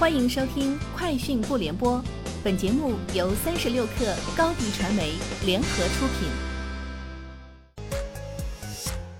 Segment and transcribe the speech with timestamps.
[0.00, 1.98] 欢迎收听《快讯不联播》，
[2.42, 5.12] 本节目由三十六克高低传媒
[5.44, 6.26] 联合出品。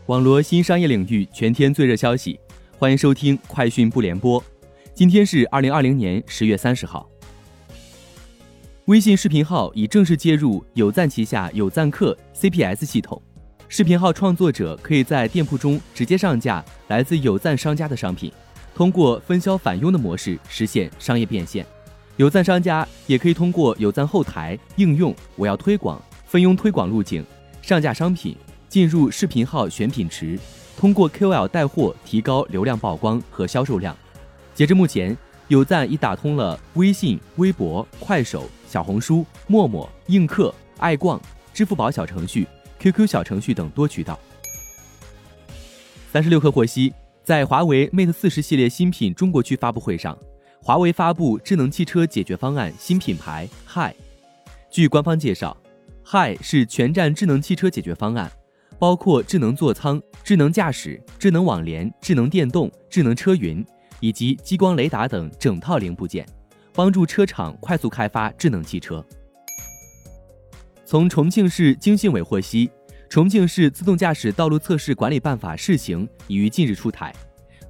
[0.06, 2.40] 网罗新商业领域全天最热消息，
[2.78, 4.40] 欢迎收听《快讯不联播》。
[4.94, 7.06] 今天是二零二零年十月三十号。
[8.86, 13.20] 微信视频号已正式接入有赞旗下有赞客 CPS 系统，
[13.68, 18.32] 视频号创作者可以在店铺中直接上架来自有赞商家的商品。
[18.74, 21.66] 通过分销返佣的模式实现商业变现，
[22.16, 27.24] 有赞商家也可以通过有赞后台应用“我要推广”分佣推广路径
[27.60, 28.36] 上架商品，
[28.68, 30.38] 进入视频号选品池，
[30.78, 33.94] 通过 KOL 带货提高流量曝光和销售量。
[34.54, 35.16] 截至目前，
[35.48, 41.20] 有赞已打通了微信、微博、快手、小红书、陌陌、映客、爱逛、
[41.52, 42.46] 支付宝小程序、
[42.78, 44.18] QQ 小程序等多渠道。
[46.12, 46.92] 三十六氪获悉。
[47.30, 50.18] 在华为 Mate 四十系列新品中国区发布会上，
[50.60, 53.94] 华为发布智能汽车解决方案新品牌 Hi。
[54.68, 55.56] 据官方介绍
[56.06, 58.28] ，Hi 是全站智能汽车解决方案，
[58.80, 63.64] 包括智能座舱、智能驾驶、智能网联、智能电动、智能车云
[64.00, 66.26] 以及激光雷达等整套零部件，
[66.74, 69.06] 帮助车厂快速开发智能汽车。
[70.84, 72.68] 从重庆市经信委获悉。
[73.08, 77.12] 重庆市自动驾驶道路测试管理办法试行已于近日出台。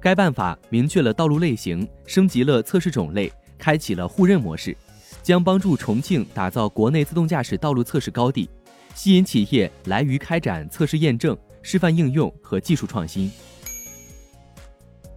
[0.01, 4.75] 该办法明确了道路类型，升级了测试种类，开启了互认模式，
[5.21, 8.49] 将帮助重庆打造国内自动驾驶道路测试高地，
[8.95, 13.31] 吸引企业来渝开展测试验证、示范应用和技术创新。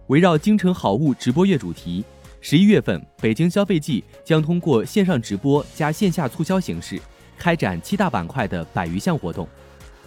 [0.05, 2.05] 围绕京城好物直播月主题，
[2.39, 7.01] 十一月份北京消费季将通过线上直播加线下促销形式，
[7.39, 9.47] 开展七大板块的百余项活动。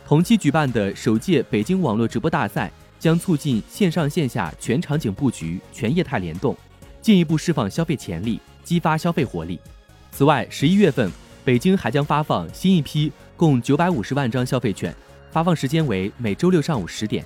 [0.06, 6.56] 同期举办的首届北京网络直播大赛将促进线上线下全场景布局、全业态联动，
[7.00, 9.58] 进一步释放消费潜力，激发消费活力。
[10.10, 11.10] 此外，十一月份
[11.44, 14.94] 北京还将发放新一批共九百五十万张消费券，
[15.30, 17.24] 发放时间为每周六上午十点。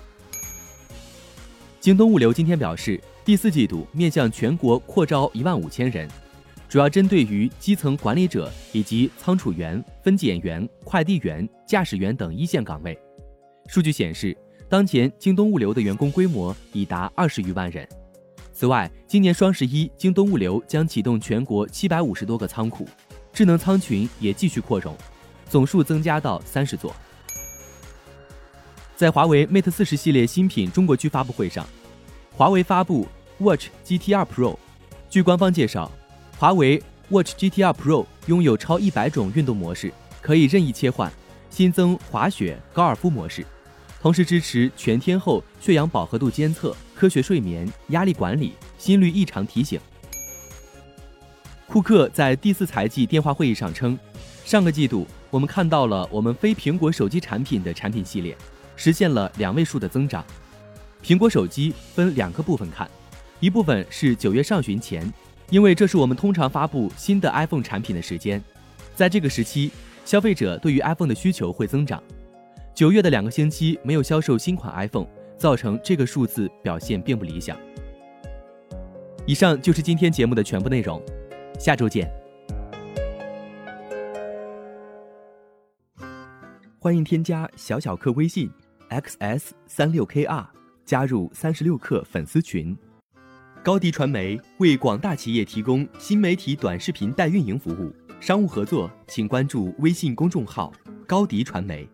[1.81, 6.09] 京东物流今天表示，第四季度面向全国扩招一万五千人。
[6.69, 12.99] 主要针对于基层管理者以及仓储员、分拣员、快递员、驾驶员等一线岗位。
[13.67, 14.35] 数据显示，
[14.73, 17.87] 当前京东物流的员工规模已达二十余万人。
[18.55, 22.89] 此外，今年双十一，京东物流将启动全国七百五十多个仓库，
[23.35, 24.97] 智能仓群也继续扩容，
[25.47, 26.97] 总数增加到三十座。
[28.97, 31.67] 在华为 Mate 四十系列新品中国区发布会上，
[32.35, 33.07] 华为发布
[33.41, 34.57] Watch GT2 Pro。
[35.11, 35.93] 据官方介绍。
[36.39, 41.13] 华为 Watch GT2 Pro 拥有超一百种运动模式，可以任意切换，
[41.51, 43.45] 新增滑雪、高尔夫模式，
[44.03, 49.79] 同时支持全天候血氧饱和度监测、科学睡眠、压力管理、心率异常提醒。
[51.69, 53.97] 库克在第四财季电话会议上称，
[54.45, 58.37] 上个季度我们看到了我们非苹果手机产品的产品系列
[58.75, 60.25] 实现了两位数的增长。
[61.01, 62.91] 苹果手机分两个部分看，
[63.39, 65.11] 一部分是九月上旬前。
[65.49, 68.43] 因为这是我们通常发布新的 iPhone 产品的时间，
[68.97, 69.71] 在这个时期，
[70.05, 72.03] 消费者对于 iPhone 的需求会增长。
[72.83, 75.07] 九月的两个星期没有销售新款 iPhone，
[75.39, 77.57] 造成这个数字表现并不理想。
[79.25, 81.01] 以上就是今天节目的全部内容，
[81.61, 82.11] 下周见。
[86.81, 88.51] 欢迎添加小小客微信
[88.91, 90.45] xs 三六 kr，
[90.85, 92.77] 加入三十六氪粉丝群。
[93.63, 100.73] 高迪传媒为广大企业提供新媒体短视频代运营服务，商务合作请关注微信公众号
[101.07, 101.89] “高迪传媒”。